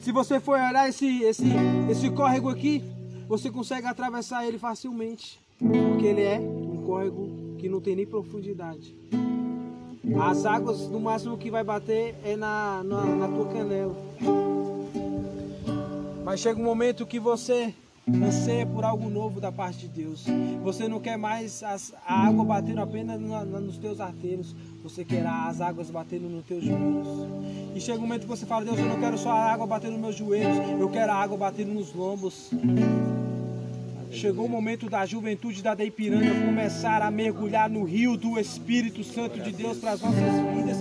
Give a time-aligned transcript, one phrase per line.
[0.00, 1.44] Se você for olhar esse, esse,
[1.90, 2.84] esse córrego aqui,
[3.26, 5.40] você consegue atravessar ele facilmente.
[5.58, 8.94] Porque ele é um córrego que não tem nem profundidade.
[10.20, 13.96] As águas, no máximo que vai bater é na, na, na tua canela.
[16.24, 17.74] Mas chega um momento que você
[18.22, 20.26] anseia por algo novo da parte de Deus.
[20.62, 24.54] Você não quer mais as, a água batendo apenas na, na, nos teus arteiros.
[24.82, 27.08] Você quer as águas batendo nos teus joelhos.
[27.74, 29.92] E chega um momento que você fala, Deus, eu não quero só a água batendo
[29.92, 30.56] nos meus joelhos.
[30.78, 32.50] Eu quero a água batendo nos lombos.
[34.12, 39.40] Chegou o momento da juventude da Deipiranga começar a mergulhar no rio do Espírito Santo
[39.40, 40.20] de Deus para as nossas
[40.54, 40.76] vidas.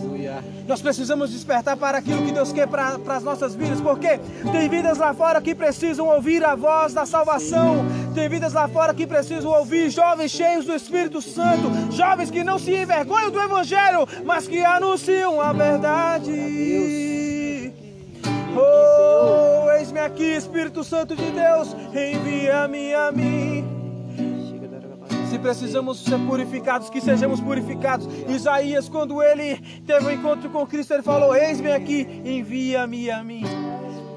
[0.68, 4.20] Nós precisamos despertar para aquilo que Deus quer para, para as nossas vidas, porque
[4.52, 7.84] tem vidas lá fora que precisam ouvir a voz da salvação.
[8.14, 12.60] Tem vidas lá fora que precisam ouvir jovens cheios do Espírito Santo, jovens que não
[12.60, 16.32] se envergonham do Evangelho, mas que anunciam a verdade.
[18.56, 23.66] Oh, eis-me aqui, Espírito Santo de Deus, envia-me a mim.
[25.28, 28.08] Se precisamos ser purificados, que sejamos purificados.
[28.30, 33.44] Isaías, quando ele teve um encontro com Cristo, ele falou: Eis-me aqui, envia-me a mim.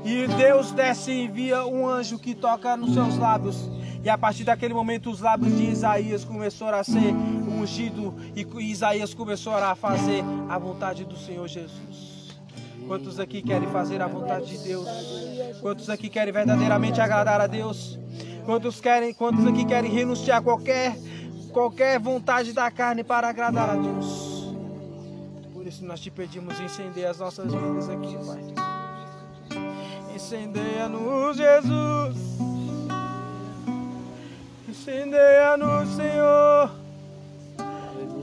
[0.04, 3.70] E Deus desce e envia um anjo que toca nos seus lábios.
[4.06, 7.12] E a partir daquele momento, os lábios de Isaías começaram a ser
[7.60, 12.38] ungidos e Isaías começou a fazer a vontade do Senhor Jesus.
[12.86, 14.86] Quantos aqui querem fazer a vontade de Deus?
[15.60, 17.98] Quantos aqui querem verdadeiramente agradar a Deus?
[18.44, 20.96] Quantos querem, quantos aqui querem renunciar a qualquer
[21.52, 24.54] qualquer vontade da carne para agradar a Deus?
[25.52, 28.38] Por isso nós te pedimos incendeia as nossas vidas aqui, Pai.
[30.14, 32.35] Incendeia-nos, Jesus.
[34.86, 36.70] Incendeia-nos, Senhor.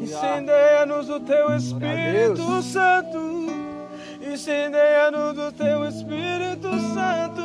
[0.02, 3.20] Incendeia-nos o teu Espírito Santo.
[4.22, 7.44] Incendeia-nos do teu Espírito Santo.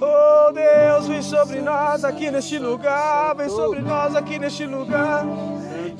[0.00, 3.34] Oh Deus, vem sobre nós aqui neste lugar.
[3.34, 5.26] Vem sobre nós aqui neste lugar.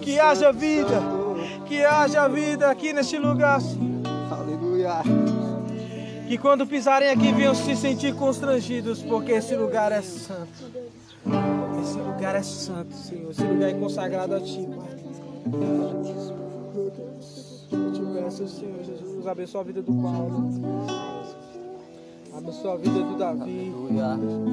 [0.01, 1.03] Que haja vida.
[1.67, 3.61] Que haja vida aqui neste lugar.
[4.31, 5.03] Aleluia.
[6.27, 11.58] Que quando pisarem aqui venham se sentir constrangidos, porque esse lugar é santo.
[11.88, 13.31] Esse lugar é santo, Senhor.
[13.31, 14.99] Esse lugar é consagrado a Ti, Pai.
[17.72, 20.50] Eu te peço, Senhor Jesus, abençoa a vida do Paulo.
[22.37, 23.72] Abençoa a vida do Davi.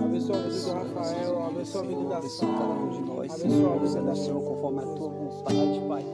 [0.05, 1.43] Abençoa a vida do Rafael.
[1.43, 2.51] Abençoa a vida da Sara.
[2.51, 6.05] nós, Abençoa a vida da Senhor, conforme a tua vontade, Pai.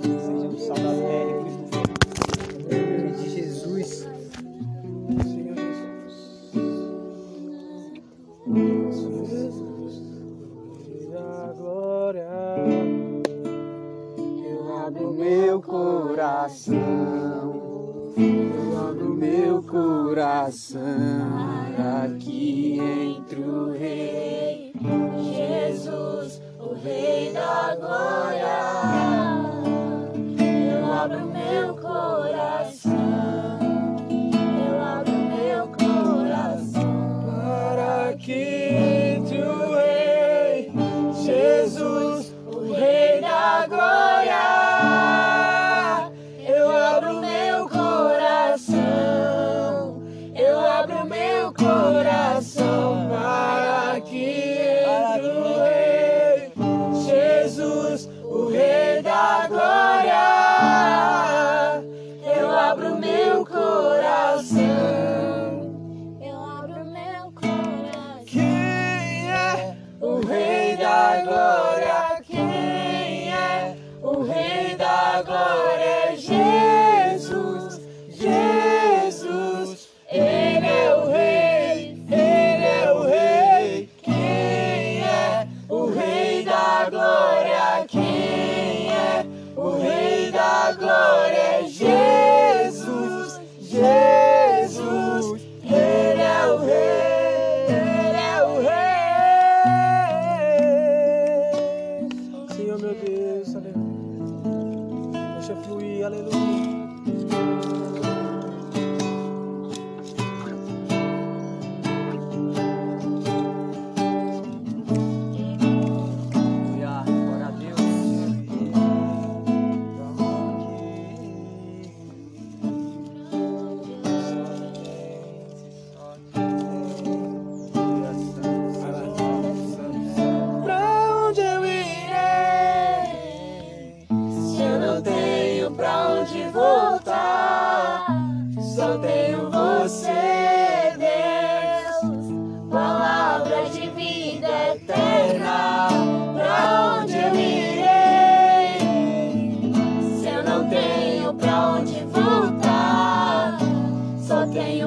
[0.00, 2.74] Sejamos sal da terra e.
[2.74, 4.23] Em nome de Jesus.
[20.54, 20.83] Coração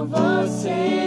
[0.08, 1.07] você,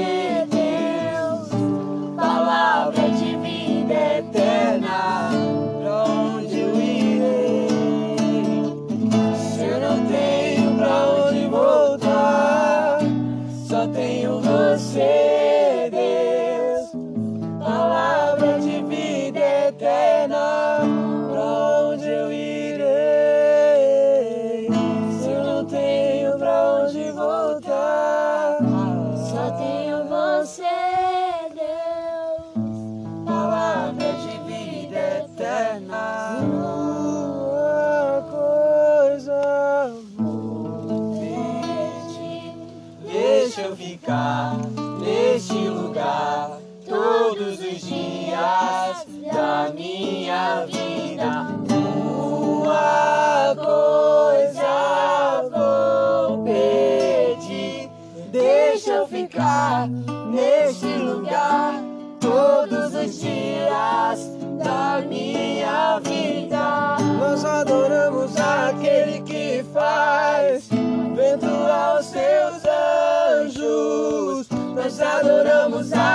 [75.88, 76.09] those.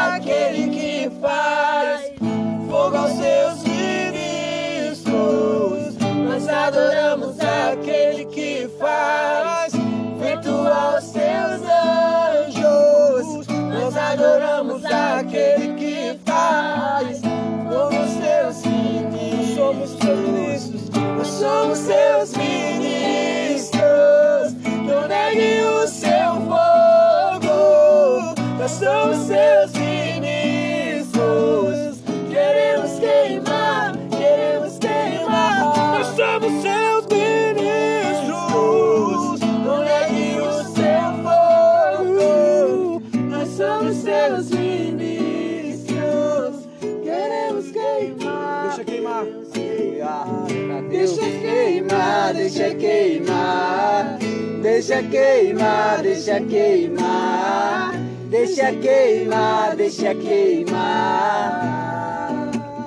[54.96, 57.92] Deixa queimar, deixa queimar.
[58.30, 61.52] Deixa queimar, deixa queimar.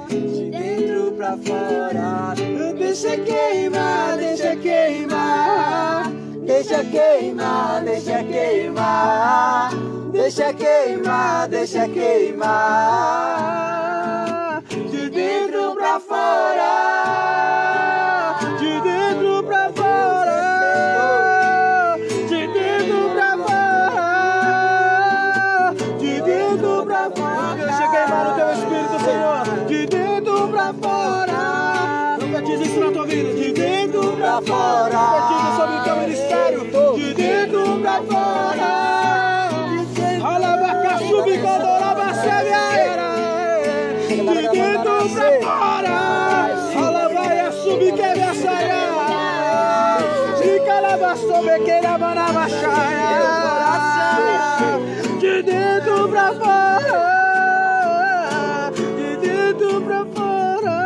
[0.08, 2.34] De dentro pra fora.
[2.78, 6.10] Deixa queimar, deixa queimar.
[6.46, 9.70] Deixa queimar, deixa queimar.
[10.10, 12.54] Deixa queimar, deixa queimar.
[14.90, 17.47] De dentro pra fora.
[48.30, 49.98] Assará.
[50.40, 51.80] De calabaçobe, que
[55.18, 57.00] De dentro pra fora.
[58.96, 60.78] De dentro pra fora.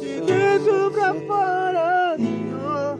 [0.00, 2.98] De dentro pra fora, Senhor.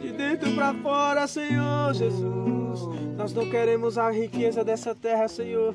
[0.00, 2.80] De dentro pra fora, Senhor Jesus.
[3.16, 5.74] Nós não queremos a riqueza dessa terra, Senhor.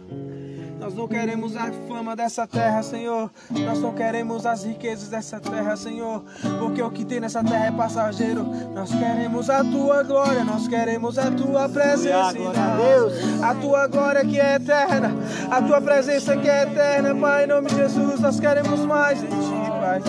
[0.86, 3.32] Nós não queremos a fama dessa terra, Senhor.
[3.50, 6.24] Nós não queremos as riquezas dessa terra, Senhor.
[6.60, 8.46] Porque o que tem nessa terra é passageiro.
[8.72, 12.30] Nós queremos a tua glória, nós queremos a tua presença.
[12.30, 12.32] a
[12.78, 13.42] Deus.
[13.42, 15.12] A tua glória que é eterna,
[15.50, 18.20] a tua presença que é eterna, Pai, em nome de Jesus.
[18.20, 20.02] Nós queremos mais de ti, Pai.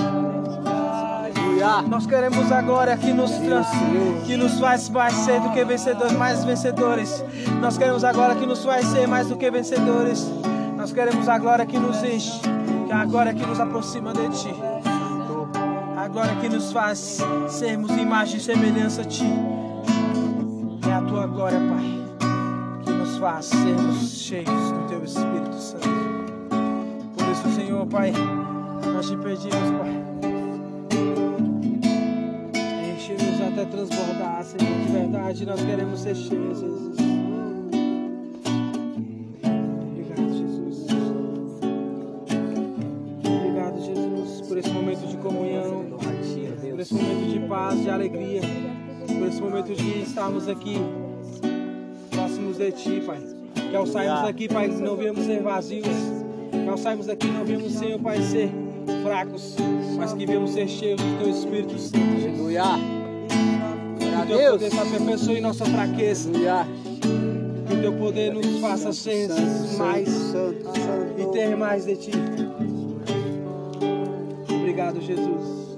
[1.89, 3.67] Nós queremos a glória que nos trans,
[4.27, 7.25] que nos faz mais ser do que vencedores, mais vencedores.
[7.63, 10.31] Nós queremos a glória que nos faz ser mais do que vencedores.
[10.87, 12.41] Nós queremos a glória que nos enche,
[12.87, 14.55] que a glória que nos aproxima de ti.
[15.97, 19.27] A glória que nos faz sermos imagem e semelhança a ti.
[20.89, 25.89] É a tua glória, Pai, que nos faz sermos cheios do teu Espírito Santo.
[27.17, 28.13] Por isso, Senhor, Pai,
[28.95, 29.91] nós te pedimos, Pai.
[32.95, 35.47] Enche-nos até transbordar, Senhor, de verdade.
[35.47, 37.06] Nós queremos ser cheios, Jesus.
[47.67, 48.41] Paz, de alegria,
[49.07, 50.79] por esse momento de estarmos aqui
[52.11, 53.19] dependêssemos de Ti, Pai.
[53.71, 55.87] Que ao sairmos daqui, Pai, não viemos ser vazios.
[56.51, 58.51] Que ao sairmos daqui não viemos, Senhor, Pai, ser
[59.03, 59.57] fracos,
[59.97, 62.25] mas que viemos ser cheios do Teu Espírito Santo, Jesus.
[62.25, 62.63] Aleluia.
[63.99, 64.53] Que Glória o Teu Deus.
[64.53, 66.29] poder se aperfeiçoe em nossa fraqueza.
[66.29, 66.67] Aleluia.
[67.67, 69.29] Que o Teu poder nos faça ser
[69.77, 70.09] mais
[71.19, 72.13] e ter mais de Ti.
[74.49, 75.76] Obrigado, Jesus.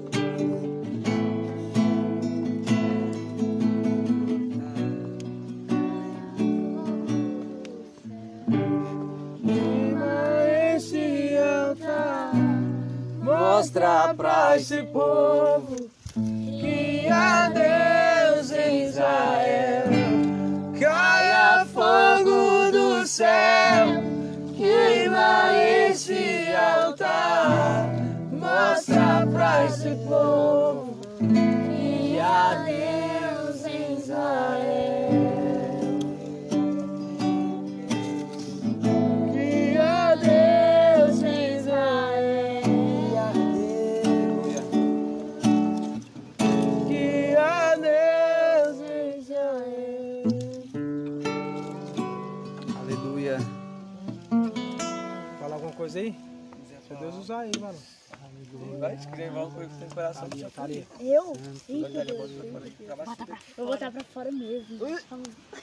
[14.49, 15.75] Pra esse povo
[16.15, 19.83] que há Deus em Israel.
[20.79, 24.03] Caia fogo do céu,
[24.57, 27.91] queima esse altar.
[28.31, 35.38] Mostra pra esse povo que há Deus em Israel.
[60.13, 60.95] Coisa que tem coração.
[60.99, 61.33] Eu?
[61.67, 62.31] Eita, Deus.
[63.57, 64.77] Vou botar pra fora mesmo.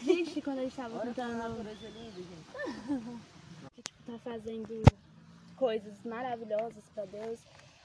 [0.02, 1.64] Gente, quando a gente tava cantando.
[3.74, 4.96] que, tipo, tá fazendo
[5.56, 7.38] coisas maravilhosas pra Deus,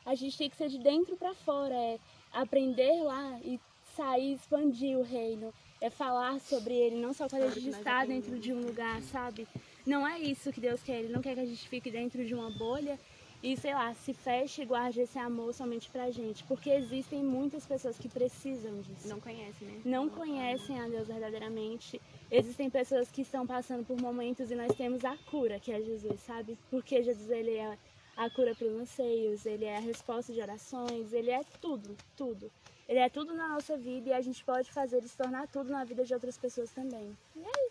[0.06, 1.76] a gente tem que ser de dentro pra fora.
[1.76, 2.00] É
[2.34, 3.60] aprender lá e
[3.96, 5.54] sair, expandir o reino.
[5.80, 9.48] É falar sobre ele, não só quando a gente está dentro de um lugar, sabe?
[9.86, 11.00] Não é isso que Deus quer.
[11.00, 13.00] Ele não quer que a gente fique dentro de uma bolha
[13.44, 16.44] e, sei lá, se feche e guarde esse amor somente pra gente.
[16.44, 19.08] Porque existem muitas pessoas que precisam disso.
[19.08, 19.82] Não conhece, né?
[19.84, 22.00] Não conhecem a Deus verdadeiramente.
[22.30, 26.20] Existem pessoas que estão passando por momentos e nós temos a cura, que é Jesus,
[26.22, 26.58] sabe?
[26.70, 27.78] Porque Jesus, ele é
[28.16, 32.52] a cura para os anseios, ele é a resposta de orações, ele é tudo, tudo.
[32.88, 35.72] Ele é tudo na nossa vida e a gente pode fazer ele se tornar tudo
[35.72, 37.18] na vida de outras pessoas também.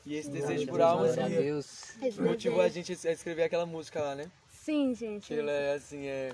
[0.06, 1.14] E esse desejo por almas
[2.18, 4.30] motivou a gente a escrever aquela música lá, né?
[4.70, 5.34] Sim, gente.
[5.34, 6.30] Ela é assim, é...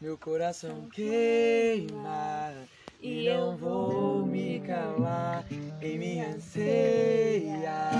[0.00, 2.54] Meu coração queima
[3.02, 5.44] e não vou me calar
[5.82, 7.90] em minha anseia.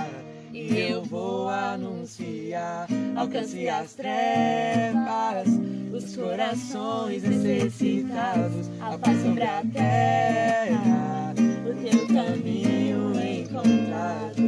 [0.50, 5.47] E eu vou anunciar, alcance as trevas,
[5.92, 11.35] os corações necessitados, a paz sobre a terra,
[11.68, 14.40] o teu caminho encontrado.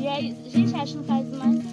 [0.00, 1.67] E aí, gente, acho que não faz mais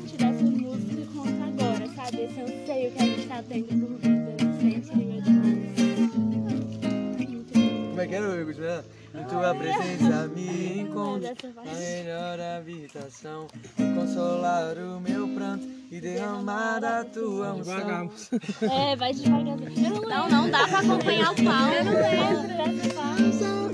[2.39, 2.41] agora, sabe?
[2.41, 4.35] Esse anseio que a gente tá tendo por vida.
[4.43, 6.15] Isso é incrível demais.
[7.17, 7.89] Muito bom.
[7.89, 8.55] Como é que era o Igor?
[8.55, 8.83] né?
[9.15, 13.47] Em tua presença me encontro na melhor habitação
[13.79, 18.11] e consolar o meu pranto e derramar a tua unção.
[18.61, 19.57] É, vai devagar.
[19.57, 21.69] Eu não Não, não dá pra acompanhar o pau.
[21.71, 23.64] Eu não lembro dessa parte.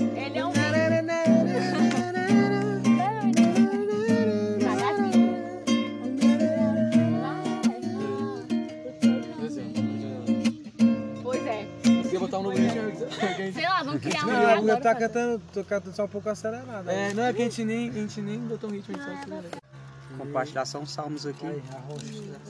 [14.04, 16.90] Um Não, lugar eu tá cantando, tô cantando só um pouco acelerado.
[16.90, 19.28] É, não é que a gente nem, a gente nem botou um ritmo, a gente
[19.28, 21.46] só Compartilhar só uns salmos aqui.
[21.46, 22.40] Arrocha.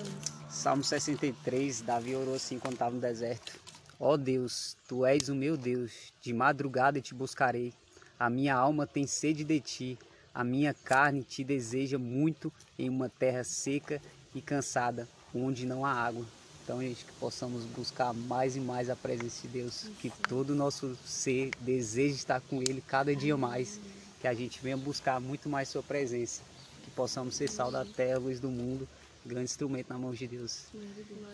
[0.48, 3.52] Salmo 63, Davi orou assim quando estava no deserto.
[4.00, 7.72] Ó Deus, tu és o meu Deus, de madrugada te buscarei.
[8.18, 9.98] A minha alma tem sede de ti,
[10.34, 14.00] a minha carne te deseja muito em uma terra seca
[14.34, 16.24] e cansada, onde não há água.
[16.72, 20.54] Então, gente, que possamos buscar mais e mais a presença de Deus, que todo o
[20.54, 23.78] nosso ser deseje estar com Ele cada dia mais,
[24.22, 26.40] que a gente venha buscar muito mais Sua presença,
[26.82, 28.88] que possamos ser sal da terra, luz do mundo,
[29.22, 30.64] grande instrumento na mão de Deus.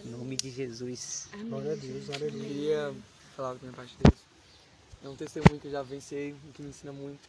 [0.05, 1.29] Em nome de Jesus.
[1.49, 2.41] Glória a Deus, aleluia.
[2.41, 2.95] queria
[3.37, 4.19] falar da minha parte de Deus.
[5.05, 7.21] É um testemunho que eu já vencei e que me ensina muito.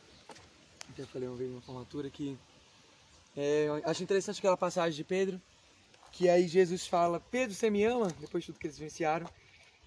[0.98, 2.36] Já falei uma vez numa formatura que
[3.38, 5.40] é, eu acho interessante aquela passagem de Pedro,
[6.12, 8.08] que aí Jesus fala, Pedro, você me ama?
[8.20, 9.28] Depois de tudo que eles vivenciaram.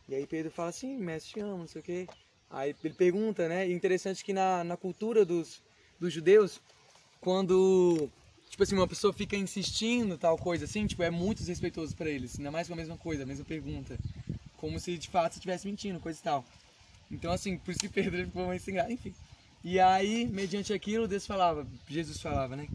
[0.08, 2.06] E aí Pedro fala assim, mestre, te amo, não sei o quê.
[2.50, 3.68] Aí ele pergunta, né?
[3.68, 5.62] E interessante que na, na cultura dos,
[5.98, 6.60] dos judeus,
[7.20, 8.10] quando,
[8.50, 12.36] tipo assim, uma pessoa fica insistindo tal coisa assim, tipo, é muito desrespeitoso pra eles.
[12.36, 13.98] Ainda mais com a mesma coisa, a mesma pergunta.
[14.56, 16.44] Como se de fato você estivesse mentindo, coisa e tal.
[17.10, 19.14] Então, assim, por isso que Pedro ficou meio sem enfim.
[19.64, 22.66] E aí, mediante aquilo, Deus falava, Jesus falava, né?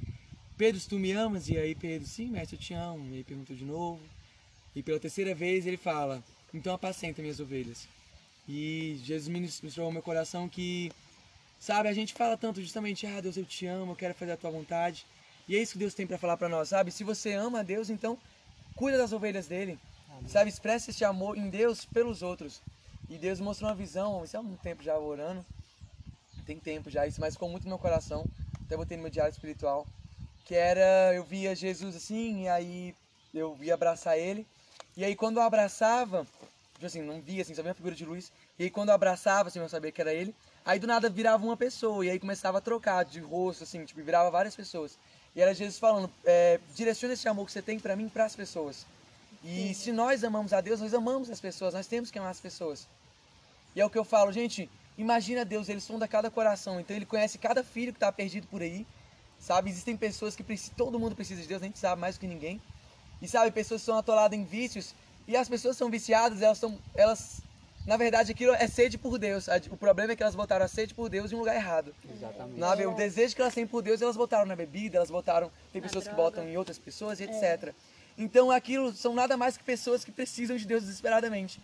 [0.57, 1.49] Pedro, se tu me amas?
[1.49, 3.13] E aí Pedro, sim, mestre, eu te amo.
[3.13, 4.01] E aí perguntou de novo.
[4.75, 6.23] E pela terceira vez ele fala,
[6.53, 7.87] então apacenta minhas ovelhas.
[8.47, 10.91] E Jesus ministrou ao meu coração que,
[11.59, 14.37] sabe, a gente fala tanto justamente, ah, Deus, eu te amo, eu quero fazer a
[14.37, 15.05] tua vontade.
[15.47, 16.91] E é isso que Deus tem para falar para nós, sabe?
[16.91, 18.17] Se você ama a Deus, então
[18.75, 19.77] cuida das ovelhas dele.
[20.27, 20.49] Sabe?
[20.49, 22.61] Expressa esse amor em Deus pelos outros.
[23.09, 25.45] E Deus mostrou uma visão, isso há um tempo já orando.
[26.45, 28.25] Tem tempo já, isso mas ficou muito no meu coração.
[28.65, 29.85] Até botei no meu diário espiritual.
[30.47, 32.95] Que era, eu via Jesus assim, e aí
[33.33, 34.47] eu ia abraçar ele.
[34.95, 36.25] E aí quando eu abraçava,
[36.73, 38.31] tipo assim, não via assim, só via a figura de luz.
[38.57, 40.33] E aí quando eu abraçava, assim, eu sabia que era ele.
[40.65, 44.01] Aí do nada virava uma pessoa, e aí começava a trocar de rosto, assim, tipo,
[44.01, 44.97] virava várias pessoas.
[45.35, 48.35] E era Jesus falando, é, direciona esse amor que você tem para mim para as
[48.35, 48.85] pessoas.
[49.43, 52.39] E se nós amamos a Deus, nós amamos as pessoas, nós temos que amar as
[52.39, 52.87] pessoas.
[53.75, 57.05] E é o que eu falo, gente, imagina Deus, ele sonda cada coração, então ele
[57.05, 58.85] conhece cada filho que está perdido por aí,
[59.39, 59.69] sabe?
[59.69, 62.27] Existem pessoas que precisam, todo mundo precisa de Deus, a gente sabe mais do que
[62.27, 62.61] ninguém.
[63.21, 64.93] E sabe, pessoas são atoladas em vícios,
[65.27, 67.41] e as pessoas são viciadas, elas são, elas,
[67.85, 69.47] na verdade, aquilo é sede por Deus.
[69.71, 71.93] O problema é que elas botaram a sede por Deus em um lugar errado.
[72.09, 72.59] Exatamente.
[72.59, 75.81] Não, o desejo que elas têm por Deus, elas botaram na bebida, elas botaram, tem
[75.81, 77.73] pessoas que botam em outras pessoas, e etc.
[78.17, 81.59] Então aquilo são nada mais que pessoas que precisam de Deus desesperadamente.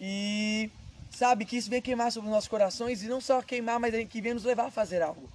[0.00, 0.70] E
[1.10, 4.20] sabe que isso vem queimar sobre os nossos corações e não só queimar, mas que
[4.20, 5.28] vem nos levar a fazer algo.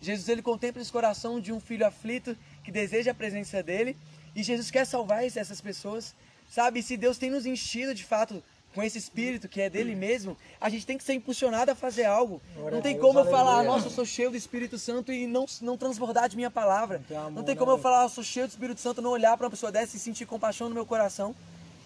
[0.00, 3.96] Jesus ele contempla esse coração de um filho aflito que deseja a presença dele
[4.34, 6.14] e Jesus quer salvar essas pessoas.
[6.50, 8.42] Sabe, E se Deus tem nos enchido de fato
[8.74, 12.04] com esse espírito que é dele mesmo, a gente tem que ser impulsionado a fazer
[12.04, 12.40] algo.
[12.70, 15.76] não tem como eu falar, nossa, eu sou cheio do Espírito Santo e não, não
[15.76, 17.02] transbordar de minha palavra.
[17.32, 19.50] Não tem como eu falar, eu sou cheio do Espírito Santo, não olhar para uma
[19.50, 21.34] pessoa dessa e sentir compaixão no meu coração.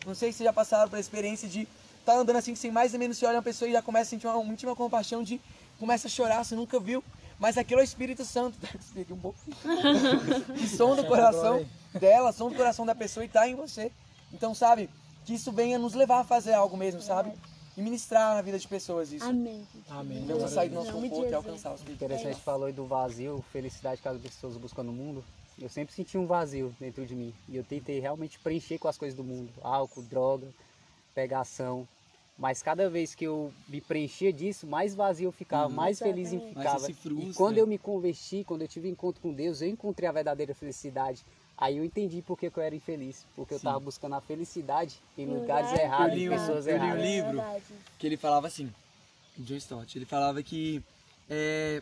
[0.04, 1.66] Não sei se vocês já passaram pela experiência de
[2.00, 4.11] estar andando assim, sem mais ou menos você olha uma pessoa e já começa a
[4.11, 5.40] sentir uma íntima compaixão de
[5.78, 7.02] começa a chorar, você nunca viu.
[7.43, 8.57] Mas aquilo é o Espírito Santo.
[8.79, 9.37] Expliquei um pouco.
[10.57, 13.91] que som do coração dela, som do coração da pessoa e tá em você.
[14.33, 14.89] Então, sabe,
[15.25, 17.33] que isso venha nos levar a fazer algo mesmo, sabe?
[17.77, 19.25] E ministrar na vida de pessoas isso.
[19.25, 19.67] Amém.
[19.91, 20.25] Amém.
[20.25, 21.97] Devemos sair do nosso conforto e alcançar os filhos.
[21.97, 25.25] Interessante, falou aí do vazio, felicidade que as pessoas buscam no mundo.
[25.61, 27.35] Eu sempre senti um vazio dentro de mim.
[27.49, 29.50] E eu tentei realmente preencher com as coisas do mundo.
[29.63, 30.47] Álcool, droga,
[31.13, 31.89] pegação.
[32.43, 36.41] Mas cada vez que eu me preenchia disso, mais vazio eu ficava, mais feliz eu
[36.41, 36.89] ficava.
[36.91, 40.52] E quando eu me converti, quando eu tive encontro com Deus, eu encontrei a verdadeira
[40.52, 41.25] felicidade.
[41.57, 43.25] Aí eu entendi por que que eu era infeliz.
[43.37, 46.76] Porque eu estava buscando a felicidade em lugares lugar errados, Eu li em pessoas eu
[46.78, 47.05] li um erradas.
[47.05, 47.41] livro.
[47.41, 47.61] É
[47.97, 48.75] que ele falava assim,
[49.39, 50.83] John Stott, ele falava que
[51.31, 51.81] é,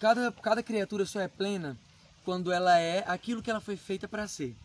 [0.00, 1.78] cada, cada criatura só é plena
[2.24, 4.56] quando ela é aquilo que ela foi feita para ser.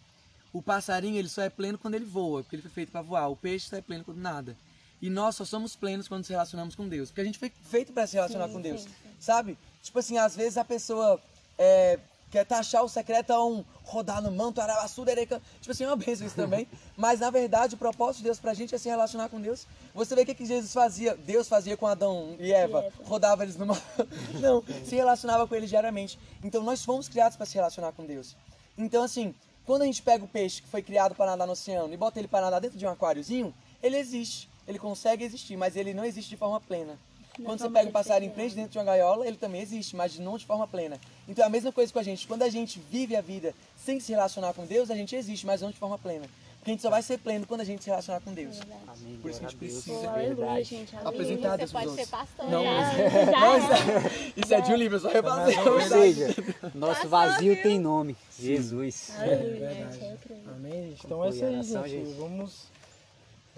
[0.52, 3.28] O passarinho ele só é pleno quando ele voa, porque ele foi feito para voar.
[3.28, 4.58] O peixe só é pleno quando nada.
[5.02, 7.94] E nós só somos plenos quando nos relacionamos com Deus, porque a gente foi feito
[7.94, 9.16] para se relacionar Sim, com Deus, sim, sim.
[9.20, 9.58] sabe?
[9.82, 11.22] Tipo assim, às vezes a pessoa
[11.58, 15.42] é, quer taxar o secreto a um rodar no manto, arabaçu, dereca.
[15.60, 16.68] Tipo assim, é uma bênção isso também.
[16.96, 19.66] Mas na verdade, o propósito de Deus pra gente é se relacionar com Deus.
[19.94, 23.56] Você vê o que, que Jesus fazia, Deus fazia com Adão e Eva, rodava eles
[23.56, 23.82] no manto.
[24.40, 26.20] Não, se relacionava com eles diariamente.
[26.44, 28.36] Então nós fomos criados para se relacionar com Deus.
[28.78, 29.34] Então assim,
[29.66, 32.20] quando a gente pega o peixe que foi criado para nadar no oceano e bota
[32.20, 34.50] ele para nadar dentro de um aquáriozinho, ele existe.
[34.70, 36.96] Ele consegue existir, mas ele não existe de forma plena.
[37.44, 39.96] Quando você forma pega o passarinho e prende dentro de uma gaiola, ele também existe,
[39.96, 41.00] mas não de forma plena.
[41.28, 42.28] Então é a mesma coisa com a gente.
[42.28, 45.62] Quando a gente vive a vida sem se relacionar com Deus, a gente existe, mas
[45.62, 46.28] não de forma plena.
[46.60, 48.60] Porque a gente só vai ser pleno quando a gente se relacionar com Deus.
[48.62, 49.74] Amém, Por isso que a gente Deus.
[49.74, 50.00] precisa.
[50.02, 50.64] Pô, aleluia, Verdade.
[50.66, 50.96] gente.
[50.98, 51.58] Apresentar Aleluia.
[51.58, 52.50] Deus Você pode ser pastor.
[52.50, 52.82] Não, já.
[53.32, 55.68] Já, Isso é de um livro, só refazer.
[55.68, 56.28] Ou seja,
[56.76, 58.16] nosso vazio tem nome.
[58.38, 59.14] Jesus.
[59.18, 59.88] Aleluia.
[60.02, 60.42] Eu creio.
[60.50, 61.06] Amém, gente.
[61.06, 62.12] Então é isso a aí, gente.
[62.18, 62.68] Vamos,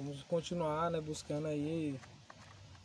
[0.01, 1.99] vamos continuar, né, buscando aí.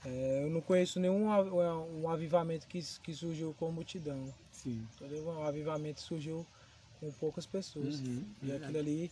[0.05, 4.33] É, eu não conheço nenhum av- um avivamento que, que surgiu com multidão.
[4.52, 4.87] Sim.
[5.00, 6.46] Um avivamento surgiu
[7.00, 7.98] com poucas pessoas.
[8.00, 9.11] Uhum, e aquilo ali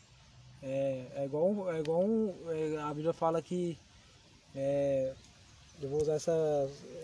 [0.62, 2.04] é, é igual, é igual
[2.50, 3.76] é, a Bíblia fala que
[4.54, 5.12] é,
[5.82, 6.32] eu vou usar essa.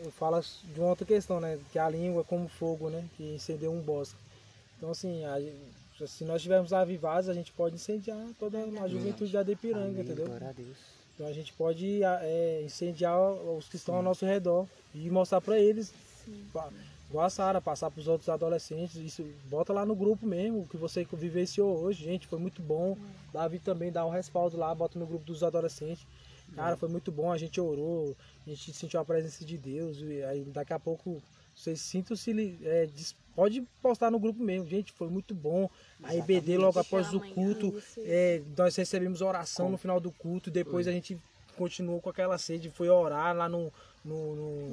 [0.05, 1.59] Eu falo de uma outra questão, né?
[1.73, 3.09] Que a língua é como fogo, né?
[3.17, 4.19] Que incendeu um bosque.
[4.77, 5.37] Então assim, a
[6.07, 10.27] se nós estivermos avivados, a gente pode incendiar toda a juventude da Depiranga, Amém, entendeu?
[10.27, 10.77] glória a Deus.
[11.15, 15.59] Então a gente pode é, incendiar os que estão ao nosso redor e mostrar para
[15.59, 15.93] eles,
[17.09, 20.67] igual a Sara, passar para os outros adolescentes, isso bota lá no grupo mesmo, o
[20.67, 22.97] que você vivenciou hoje, gente, foi muito bom.
[23.33, 26.07] Davi também dá um respaldo lá, bota no grupo dos adolescentes.
[26.55, 30.23] Cara, foi muito bom, a gente orou, a gente sentiu a presença de Deus, e
[30.25, 31.23] aí daqui a pouco
[31.61, 32.89] vocês sintam-se, é,
[33.35, 35.69] pode postar no grupo mesmo, gente, foi muito bom.
[36.03, 40.89] A IBD logo após o culto, é, nós recebemos oração no final do culto, depois
[40.89, 41.19] a gente
[41.57, 43.73] continuou com aquela sede, foi orar lá no.
[44.05, 44.69] no, no,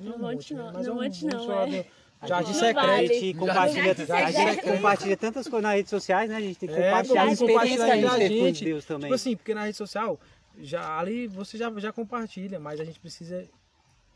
[0.00, 1.70] no, é monte não, mas no é um monte não, lá é.
[1.70, 1.84] no
[2.26, 2.74] Jardim secreto.
[2.74, 2.90] vale.
[2.90, 6.36] A gente compartilha, a gente compartilha tantas coisas nas redes sociais, né?
[6.36, 8.64] A gente tem que É, compartilhar que a teve com gente.
[8.64, 9.02] Deus também.
[9.02, 10.18] Tipo assim, porque na rede social,
[10.60, 13.46] já, ali você já, já compartilha, mas a gente precisa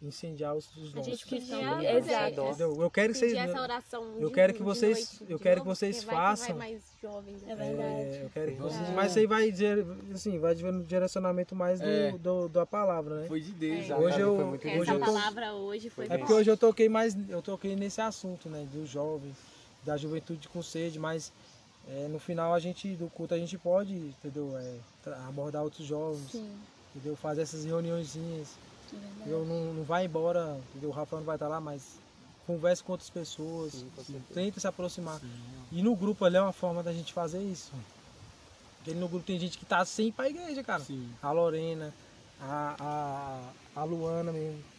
[0.03, 1.13] incendiar os, os A nossos.
[1.13, 2.35] gente podia Exato.
[2.35, 2.83] fazer Entendeu?
[2.83, 3.35] Eu quero que vocês.
[3.35, 6.25] essa oração eu de- quero que vocês- noite, eu quero que novo, vocês porque vai
[6.27, 6.47] façam.
[6.47, 7.55] Que vai mais jovens, É né?
[7.55, 7.91] verdade.
[8.19, 11.81] É, eu quero que vocês, mas isso aí vai dizer, assim, vai no direcionamento mais
[11.81, 12.13] do, É.
[12.19, 13.29] do- da palavra, né?
[13.29, 13.89] Foi de Deus.
[13.91, 13.97] É.
[13.97, 16.57] Hoje eu- Foi muito hoje Essa eu tô- palavra hoje foi É porque hoje eu
[16.57, 19.37] toquei mais, eu toquei nesse assunto, né, dos jovens,
[19.85, 21.33] da juventude com sede, mas
[21.89, 24.75] é, no final a gente do culto a gente pode, entendeu, é,
[25.29, 26.49] abordar outros jovens, Sim,
[26.95, 28.49] entendeu, fazer essas reuniõezinhas.
[29.27, 29.31] É.
[29.31, 30.91] Eu não, não vai embora, entendeu?
[30.91, 32.01] O Rafa não vai estar lá, mas
[32.47, 35.21] converse com outras pessoas, Sim, com tenta se aproximar.
[35.71, 37.73] E no grupo ali é uma forma da gente fazer isso.
[38.79, 40.83] Porque no grupo tem gente que tá sem ir pra igreja, cara.
[40.83, 41.09] Sim.
[41.23, 41.95] A Lorena,
[42.41, 44.72] a, a, a Luana mesmo.